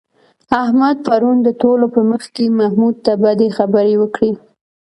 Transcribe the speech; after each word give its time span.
احمد 0.63 0.97
پرون 1.07 1.37
د 1.43 1.49
ټولو 1.61 1.85
په 1.93 2.01
مخ 2.09 2.23
کې 2.35 2.45
محمود 2.59 2.95
ته 3.05 3.11
بدې 3.23 3.47
خبرې 3.57 3.95
وکړې. 3.99 4.31